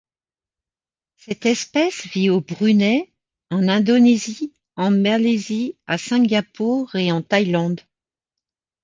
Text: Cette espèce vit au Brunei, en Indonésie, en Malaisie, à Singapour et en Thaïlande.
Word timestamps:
Cette 1.15 1.45
espèce 1.45 2.07
vit 2.07 2.31
au 2.31 2.41
Brunei, 2.41 3.13
en 3.51 3.67
Indonésie, 3.67 4.51
en 4.75 4.89
Malaisie, 4.89 5.77
à 5.85 5.99
Singapour 5.99 6.95
et 6.95 7.11
en 7.11 7.21
Thaïlande. 7.21 7.81